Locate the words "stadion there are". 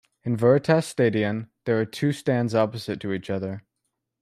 0.87-1.85